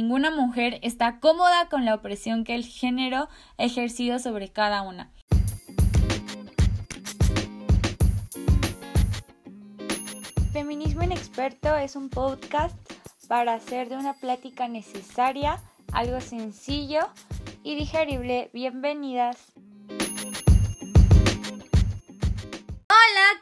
[0.00, 5.10] ninguna mujer está cómoda con la opresión que el género ha ejercido sobre cada una.
[10.54, 12.74] Feminismo Inexperto es un podcast
[13.28, 15.60] para hacer de una plática necesaria
[15.92, 17.00] algo sencillo
[17.62, 18.48] y digerible.
[18.54, 19.49] Bienvenidas.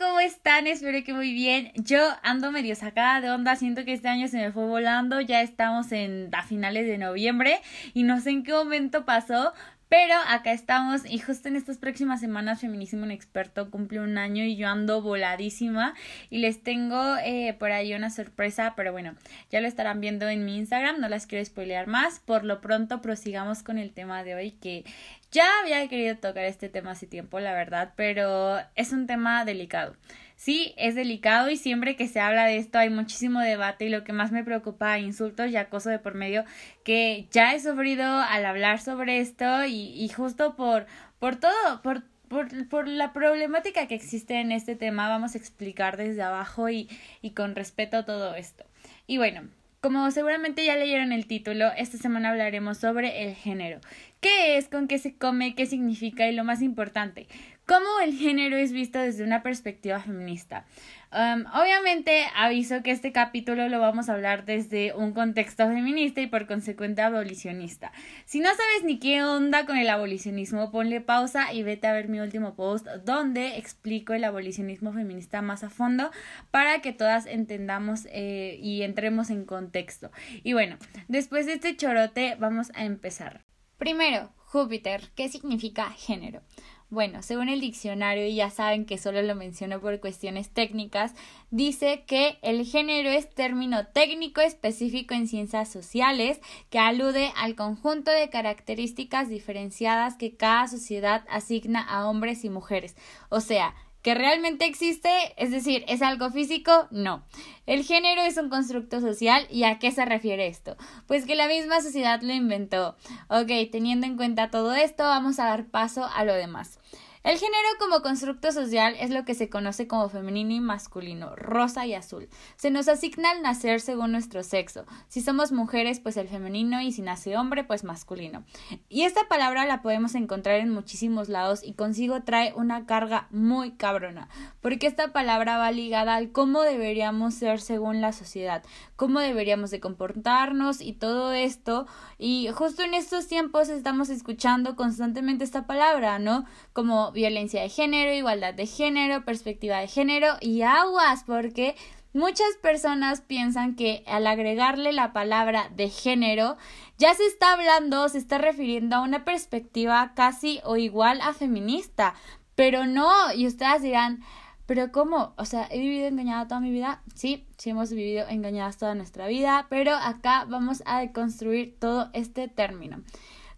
[0.08, 0.66] ¿Cómo están?
[0.66, 1.70] Espero que muy bien.
[1.74, 5.42] Yo ando medio sacada de onda, siento que este año se me fue volando, ya
[5.42, 7.60] estamos en a finales de noviembre
[7.92, 9.52] y no sé en qué momento pasó,
[9.88, 14.44] pero acá estamos y justo en estas próximas semanas Feminismo en Experto cumple un año
[14.44, 15.94] y yo ando voladísima
[16.28, 19.14] y les tengo eh, por ahí una sorpresa, pero bueno,
[19.50, 22.20] ya lo estarán viendo en mi Instagram, no las quiero spoilear más.
[22.20, 24.84] Por lo pronto prosigamos con el tema de hoy que
[25.30, 29.96] ya había querido tocar este tema hace tiempo, la verdad, pero es un tema delicado.
[30.36, 34.04] Sí, es delicado y siempre que se habla de esto hay muchísimo debate y lo
[34.04, 36.44] que más me preocupa, insultos y acoso de por medio
[36.84, 40.86] que ya he sufrido al hablar sobre esto y, y justo por,
[41.18, 45.96] por todo, por por, por, la problemática que existe en este tema, vamos a explicar
[45.96, 46.88] desde abajo y,
[47.22, 48.64] y con respeto todo esto.
[49.06, 49.48] Y bueno,
[49.80, 53.80] como seguramente ya leyeron el título, esta semana hablaremos sobre el género.
[54.20, 54.68] ¿Qué es?
[54.68, 55.54] ¿Con qué se come?
[55.54, 56.28] ¿Qué significa?
[56.28, 57.28] Y lo más importante,
[57.68, 60.64] cómo el género es visto desde una perspectiva feminista.
[61.12, 66.26] Um, obviamente aviso que este capítulo lo vamos a hablar desde un contexto feminista y
[66.26, 67.92] por consecuente abolicionista.
[68.24, 72.08] Si no sabes ni qué onda con el abolicionismo, ponle pausa y vete a ver
[72.08, 76.10] mi último post donde explico el abolicionismo feminista más a fondo
[76.50, 80.10] para que todas entendamos eh, y entremos en contexto.
[80.42, 83.44] Y bueno, después de este chorote vamos a empezar.
[83.76, 86.42] Primero, Júpiter, ¿qué significa género?
[86.90, 91.12] Bueno, según el diccionario, y ya saben que solo lo menciono por cuestiones técnicas,
[91.50, 98.10] dice que el género es término técnico específico en ciencias sociales que alude al conjunto
[98.10, 102.96] de características diferenciadas que cada sociedad asigna a hombres y mujeres.
[103.28, 103.74] O sea,
[104.08, 106.88] que realmente existe, es decir, ¿es algo físico?
[106.90, 107.26] No.
[107.66, 110.78] El género es un constructo social y ¿a qué se refiere esto?
[111.06, 112.96] Pues que la misma sociedad lo inventó.
[113.28, 116.78] Ok, teniendo en cuenta todo esto, vamos a dar paso a lo demás.
[117.24, 121.84] El género como constructo social es lo que se conoce como femenino y masculino, rosa
[121.84, 122.28] y azul.
[122.56, 124.86] Se nos asigna al nacer según nuestro sexo.
[125.08, 128.44] Si somos mujeres, pues el femenino y si nace hombre, pues masculino.
[128.88, 133.72] Y esta palabra la podemos encontrar en muchísimos lados y consigo trae una carga muy
[133.72, 134.28] cabrona,
[134.60, 138.62] porque esta palabra va ligada al cómo deberíamos ser según la sociedad,
[138.96, 141.86] cómo deberíamos de comportarnos y todo esto.
[142.16, 146.44] Y justo en estos tiempos estamos escuchando constantemente esta palabra, ¿no?
[146.72, 151.76] Como violencia de género, igualdad de género, perspectiva de género y aguas, porque
[152.12, 156.56] muchas personas piensan que al agregarle la palabra de género
[156.98, 162.14] ya se está hablando, se está refiriendo a una perspectiva casi o igual a feminista,
[162.54, 164.20] pero no, y ustedes dirán,
[164.66, 165.32] pero ¿cómo?
[165.38, 167.00] O sea, ¿he vivido engañada toda mi vida?
[167.14, 172.48] Sí, sí hemos vivido engañadas toda nuestra vida, pero acá vamos a deconstruir todo este
[172.48, 173.02] término.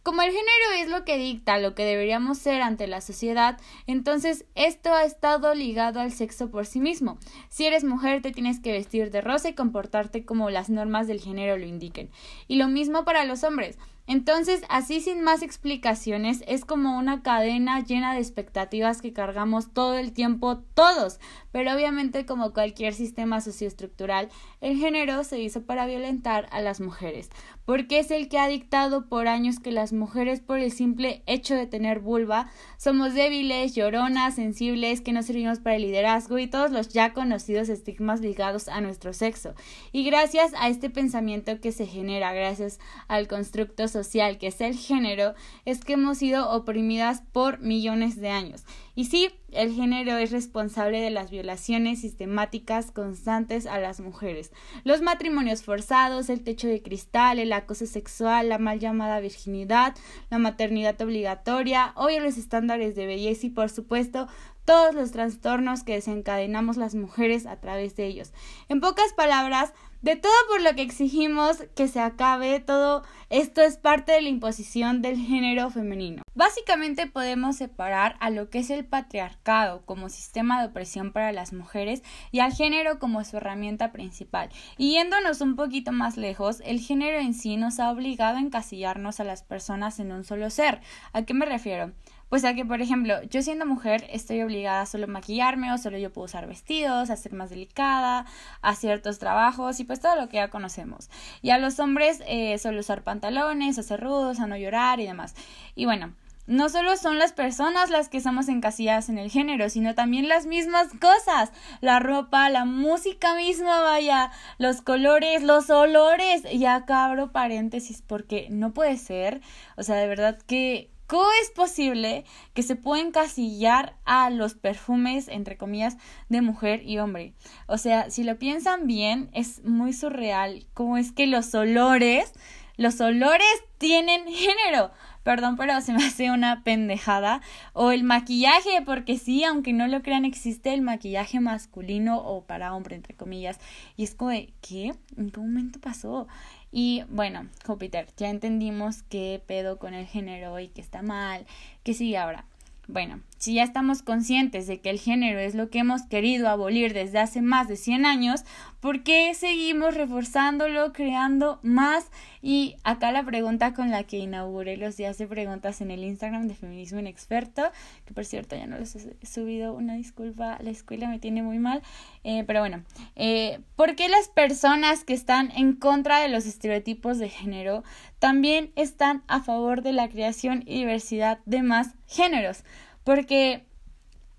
[0.03, 4.47] Como el género es lo que dicta lo que deberíamos ser ante la sociedad, entonces
[4.55, 7.19] esto ha estado ligado al sexo por sí mismo.
[7.51, 11.21] Si eres mujer te tienes que vestir de rosa y comportarte como las normas del
[11.21, 12.11] género lo indiquen.
[12.49, 13.79] Y lo mismo para los hombres.
[14.11, 19.97] Entonces, así sin más explicaciones, es como una cadena llena de expectativas que cargamos todo
[19.97, 21.21] el tiempo todos,
[21.53, 24.29] pero obviamente como cualquier sistema socioestructural,
[24.61, 27.31] el género se hizo para violentar a las mujeres,
[27.65, 31.55] porque es el que ha dictado por años que las mujeres por el simple hecho
[31.55, 36.73] de tener vulva somos débiles, lloronas, sensibles, que no servimos para el liderazgo y todos
[36.73, 39.55] los ya conocidos estigmas ligados a nuestro sexo.
[39.93, 44.00] Y gracias a este pensamiento que se genera gracias al constructo social
[44.39, 45.35] que es el género
[45.65, 48.65] es que hemos sido oprimidas por millones de años.
[48.95, 54.53] Y sí, el género es responsable de las violaciones sistemáticas constantes a las mujeres.
[54.85, 59.95] Los matrimonios forzados, el techo de cristal, el acoso sexual, la mal llamada virginidad,
[60.31, 64.29] la maternidad obligatoria, obvio los estándares de belleza y por supuesto
[64.65, 68.33] todos los trastornos que desencadenamos las mujeres a través de ellos.
[68.69, 69.73] En pocas palabras,
[70.03, 74.29] de todo por lo que exigimos que se acabe, todo esto es parte de la
[74.29, 76.23] imposición del género femenino.
[76.35, 81.53] Básicamente podemos separar a lo que es el patriarcado como sistema de opresión para las
[81.53, 84.49] mujeres y al género como su herramienta principal.
[84.79, 89.21] Y yéndonos un poquito más lejos, el género en sí nos ha obligado a encasillarnos
[89.21, 90.81] a las personas en un solo ser.
[91.13, 91.93] ¿A qué me refiero?
[92.31, 95.99] Pues a que, por ejemplo, yo siendo mujer estoy obligada a solo maquillarme o solo
[95.99, 98.25] yo puedo usar vestidos, a ser más delicada,
[98.63, 101.11] a ciertos trabajos y pues todo lo que ya conocemos.
[101.43, 105.07] Y a los hombres eh, solo usar pantalones, a ser rudos, a no llorar y
[105.07, 105.35] demás.
[105.75, 106.15] Y bueno,
[106.47, 110.47] no solo son las personas las que estamos encasilladas en el género, sino también las
[110.47, 111.51] mismas cosas,
[111.81, 116.43] la ropa, la música misma, vaya, los colores, los olores.
[116.53, 119.41] Y acá abro paréntesis porque no puede ser,
[119.77, 122.25] o sea, de verdad que ¿Cómo es posible
[122.55, 125.97] que se pueda encasillar a los perfumes, entre comillas,
[126.29, 127.35] de mujer y hombre?
[127.67, 132.33] O sea, si lo piensan bien, es muy surreal cómo es que los olores,
[132.77, 133.45] los olores
[133.79, 134.93] tienen género.
[135.25, 137.43] Perdón, pero se me hace una pendejada.
[137.73, 142.73] O el maquillaje, porque sí, aunque no lo crean, existe el maquillaje masculino o para
[142.73, 143.59] hombre, entre comillas.
[143.97, 144.95] Y es como de, ¿qué?
[145.17, 146.29] ¿En qué momento pasó?
[146.73, 151.47] Y bueno, Júpiter, ya entendimos qué pedo con el género y que está mal,
[151.83, 152.45] que sigue ahora.
[152.87, 156.93] Bueno, si ya estamos conscientes de que el género es lo que hemos querido abolir
[156.93, 158.45] desde hace más de 100 años,
[158.81, 162.11] ¿por qué seguimos reforzándolo, creando más?
[162.43, 166.49] Y acá la pregunta con la que inauguré los días de preguntas en el Instagram
[166.49, 167.63] de Feminismo Inexperto,
[168.05, 171.59] que por cierto ya no les he subido, una disculpa, la escuela me tiene muy
[171.59, 171.81] mal,
[172.25, 172.85] eh, pero bueno,
[173.17, 177.85] eh, ¿por qué las personas que están en contra de los estereotipos de género
[178.19, 182.65] también están a favor de la creación y diversidad de más géneros?
[183.05, 183.65] Porque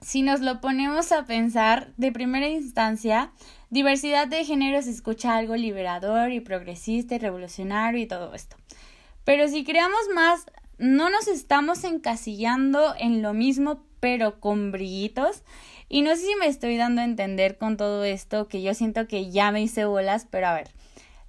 [0.02, 3.31] si nos lo ponemos a pensar, de primera instancia,
[3.69, 8.58] diversidad de género se escucha algo liberador y progresista y revolucionario y todo esto.
[9.24, 10.46] Pero si creamos más,
[10.78, 15.44] no nos estamos encasillando en lo mismo, pero con brillitos.
[15.88, 19.08] Y no sé si me estoy dando a entender con todo esto, que yo siento
[19.08, 20.72] que ya me hice bolas, pero a ver.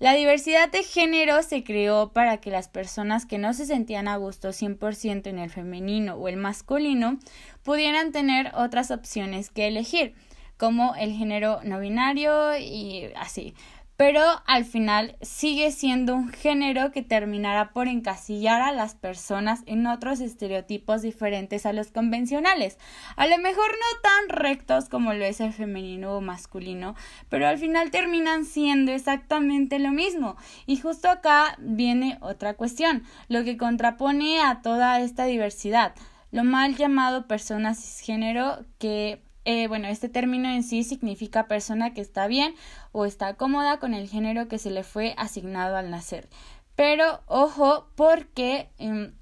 [0.02, 4.16] La diversidad de género se creó para que las personas que no se sentían a
[4.16, 7.20] gusto 100% en el femenino o el masculino
[7.62, 10.16] pudieran tener otras opciones que elegir,
[10.56, 13.54] como el género no binario y así
[14.02, 19.86] pero al final sigue siendo un género que terminará por encasillar a las personas en
[19.86, 22.78] otros estereotipos diferentes a los convencionales.
[23.14, 26.96] A lo mejor no tan rectos como lo es el femenino o masculino,
[27.28, 30.36] pero al final terminan siendo exactamente lo mismo.
[30.66, 35.94] Y justo acá viene otra cuestión, lo que contrapone a toda esta diversidad
[36.32, 42.00] lo mal llamado persona cisgénero que eh, bueno, este término en sí significa persona que
[42.00, 42.54] está bien
[42.92, 46.28] o está cómoda con el género que se le fue asignado al nacer.
[46.76, 49.14] Pero ojo, porque em,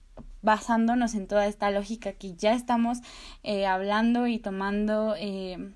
[0.43, 2.99] basándonos en toda esta lógica que ya estamos
[3.43, 5.73] eh, hablando y tomando eh,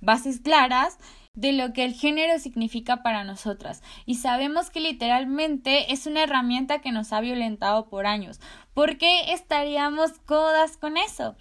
[0.00, 0.98] bases claras,
[1.34, 6.80] de lo que el género significa para nosotras y sabemos que literalmente es una herramienta
[6.80, 8.40] que nos ha violentado por años.
[8.72, 11.34] ¿Por qué estaríamos cómodas con eso?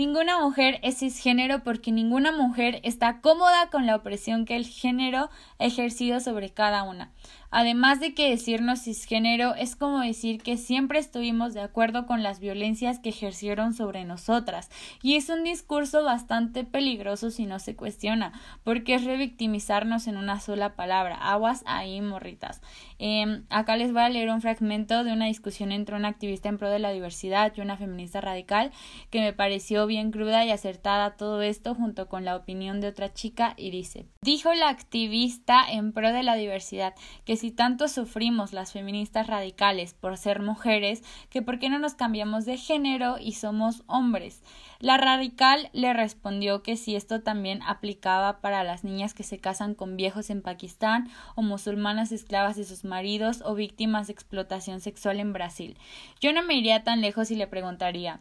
[0.00, 5.28] Ninguna mujer es cisgénero porque ninguna mujer está cómoda con la opresión que el género
[5.58, 7.12] ha ejercido sobre cada una.
[7.50, 12.40] Además de que decirnos cisgénero es como decir que siempre estuvimos de acuerdo con las
[12.40, 14.70] violencias que ejercieron sobre nosotras,
[15.02, 18.32] y es un discurso bastante peligroso si no se cuestiona,
[18.64, 21.16] porque es revictimizarnos en una sola palabra.
[21.16, 22.62] Aguas ahí, morritas.
[23.02, 26.58] Em, acá les voy a leer un fragmento de una discusión entre una activista en
[26.58, 28.72] pro de la diversidad y una feminista radical
[29.08, 33.10] que me pareció bien cruda y acertada todo esto junto con la opinión de otra
[33.10, 36.94] chica y dice Dijo la activista en pro de la diversidad
[37.24, 41.94] que si tanto sufrimos las feministas radicales por ser mujeres, que por qué no nos
[41.94, 44.44] cambiamos de género y somos hombres.
[44.78, 49.74] La radical le respondió que si esto también aplicaba para las niñas que se casan
[49.74, 55.18] con viejos en Pakistán o musulmanas esclavas de sus maridos o víctimas de explotación sexual
[55.18, 55.76] en Brasil.
[56.20, 58.20] Yo no me iría tan lejos y le preguntaría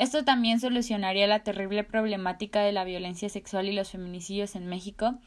[0.00, 5.18] esto también solucionaría la terrible problemática de la violencia sexual y los feminicidios en México.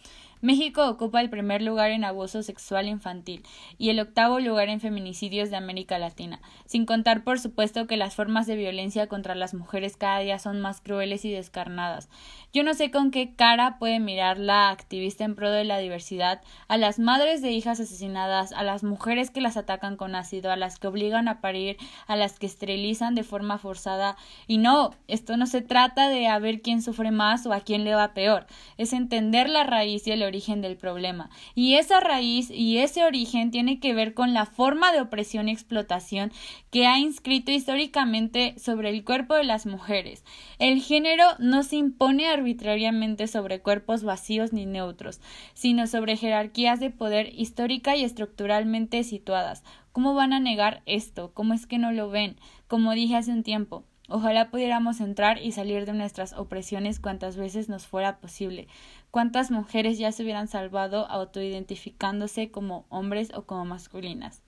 [0.43, 3.45] México ocupa el primer lugar en abuso sexual infantil
[3.77, 8.13] y el octavo lugar en feminicidios de América Latina, sin contar por supuesto que las
[8.13, 12.09] formas de violencia contra las mujeres cada día son más crueles y descarnadas.
[12.51, 16.41] Yo no sé con qué cara puede mirar la activista en pro de la diversidad
[16.67, 20.57] a las madres de hijas asesinadas, a las mujeres que las atacan con ácido, a
[20.57, 24.17] las que obligan a parir, a las que esterilizan de forma forzada.
[24.45, 27.85] Y no, esto no se trata de a ver quién sufre más o a quién
[27.85, 28.45] le va peor,
[28.77, 31.29] es entender la raíz y el origen del problema.
[31.53, 35.51] Y esa raíz y ese origen tiene que ver con la forma de opresión y
[35.51, 36.31] explotación
[36.71, 40.23] que ha inscrito históricamente sobre el cuerpo de las mujeres.
[40.57, 45.21] El género no se impone arbitrariamente sobre cuerpos vacíos ni neutros,
[45.53, 49.63] sino sobre jerarquías de poder histórica y estructuralmente situadas.
[49.91, 51.31] ¿Cómo van a negar esto?
[51.35, 52.37] ¿Cómo es que no lo ven?
[52.67, 57.69] Como dije hace un tiempo, Ojalá pudiéramos entrar y salir de nuestras opresiones cuantas veces
[57.69, 58.67] nos fuera posible.
[59.13, 64.41] Cuántas mujeres ya se hubieran salvado autoidentificándose como hombres o como masculinas.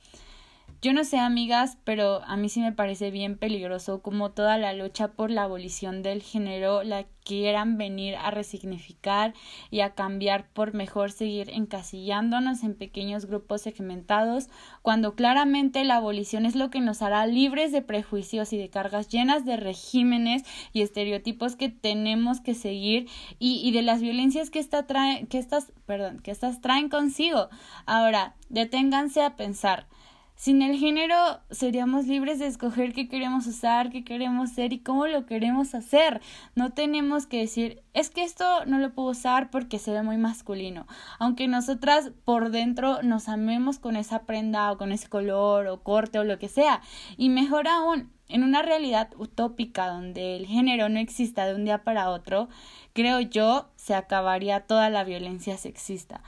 [0.86, 4.72] Yo no sé, amigas, pero a mí sí me parece bien peligroso como toda la
[4.72, 9.34] lucha por la abolición del género la quieran venir a resignificar
[9.72, 14.48] y a cambiar por mejor seguir encasillándonos en pequeños grupos segmentados,
[14.84, 19.10] cuando claramente la abolición es lo que nos hará libres de prejuicios y de cargas
[19.10, 24.60] llenas de regímenes y estereotipos que tenemos que seguir y, y de las violencias que,
[24.60, 27.50] esta trae, que estas, perdón, que estas traen consigo.
[27.88, 29.88] Ahora, deténganse a pensar.
[30.36, 35.08] Sin el género seríamos libres de escoger qué queremos usar, qué queremos ser y cómo
[35.08, 36.22] lo queremos hacer.
[36.56, 40.18] No tenemos que decir, es que esto no lo puedo usar porque se ve muy
[40.18, 40.88] masculino.
[41.20, 46.20] Aunque nosotras por dentro nos amemos con esa prenda o con ese color o corte
[46.20, 46.82] o lo que sea.
[47.16, 51.84] Y mejor aún, en una realidad utópica donde el género no exista de un día
[51.84, 52.50] para otro,
[52.92, 56.22] creo yo se acabaría toda la violencia sexista.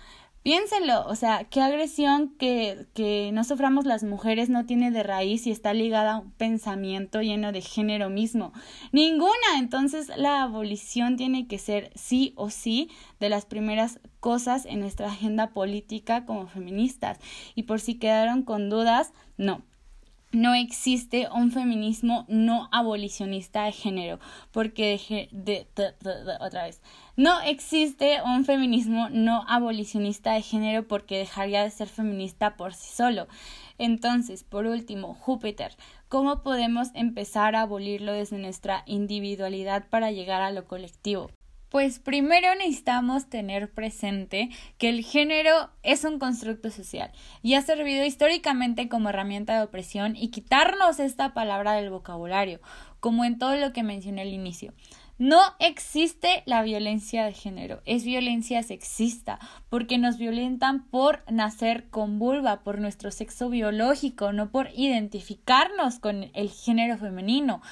[0.48, 5.46] Piénsenlo, o sea, qué agresión que, que no suframos las mujeres no tiene de raíz
[5.46, 8.54] y está ligada a un pensamiento lleno de género mismo.
[8.94, 9.60] Ninguna.
[9.60, 12.90] Entonces la abolición tiene que ser sí o sí
[13.20, 17.20] de las primeras cosas en nuestra agenda política como feministas.
[17.54, 19.64] Y por si quedaron con dudas, no
[20.32, 24.20] no existe un feminismo no abolicionista de género,
[24.52, 25.68] porque de,
[26.40, 26.82] otra vez,
[27.16, 32.94] no existe un feminismo no abolicionista de género porque dejaría de ser feminista por sí
[32.94, 33.28] solo.
[33.78, 35.76] Entonces, por último, Júpiter,
[36.10, 41.30] ¿cómo podemos empezar a abolirlo desde nuestra individualidad para llegar a lo colectivo?
[41.70, 48.06] Pues primero necesitamos tener presente que el género es un constructo social y ha servido
[48.06, 52.62] históricamente como herramienta de opresión y quitarnos esta palabra del vocabulario,
[53.02, 54.74] como en todo lo que mencioné al inicio.
[55.20, 62.20] No existe la violencia de género, es violencia sexista, porque nos violentan por nacer con
[62.20, 67.64] vulva, por nuestro sexo biológico, no por identificarnos con el género femenino.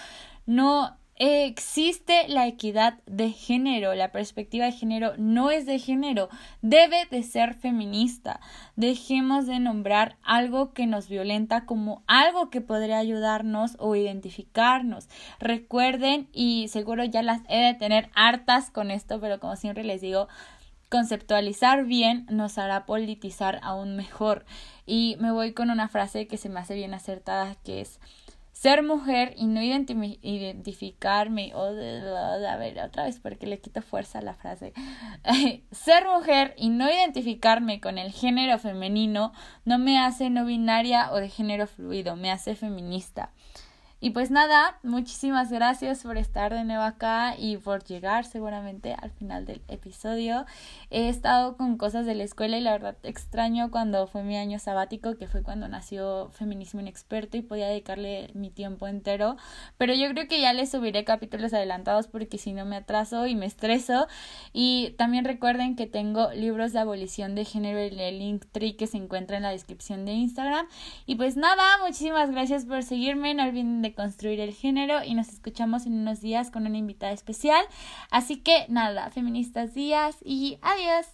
[0.47, 6.29] No existe la equidad de género, la perspectiva de género no es de género,
[6.61, 8.41] debe de ser feminista.
[8.75, 15.07] Dejemos de nombrar algo que nos violenta como algo que podría ayudarnos o identificarnos.
[15.39, 20.01] Recuerden, y seguro ya las he de tener hartas con esto, pero como siempre les
[20.01, 20.27] digo,
[20.89, 24.45] conceptualizar bien nos hará politizar aún mejor.
[24.85, 27.99] Y me voy con una frase que se me hace bien acertada, que es
[28.55, 34.21] ser mujer y no identificarme, o a ver, otra vez porque le quito fuerza a
[34.21, 34.71] la frase,
[35.71, 39.33] ser mujer y no identificarme con el género femenino
[39.65, 43.33] no me hace no binaria o de género fluido, me hace feminista.
[44.05, 49.09] Y pues nada, muchísimas gracias por estar de nuevo acá y por llegar seguramente al
[49.09, 50.45] final del episodio.
[50.91, 54.59] He estado con cosas de la escuela y la verdad extraño cuando fue mi año
[54.59, 59.37] sabático, que fue cuando nació Feminismo Inexperto y podía dedicarle mi tiempo entero.
[59.79, 63.33] Pero yo creo que ya les subiré capítulos adelantados porque si no me atraso y
[63.33, 64.05] me estreso.
[64.53, 68.85] Y también recuerden que tengo libros de abolición de género en el link tree que
[68.85, 70.67] se encuentra en la descripción de Instagram.
[71.07, 73.33] Y pues nada, muchísimas gracias por seguirme.
[73.33, 77.13] No olviden de construir el género y nos escuchamos en unos días con una invitada
[77.13, 77.65] especial.
[78.11, 81.05] Así que nada, feministas días y adiós.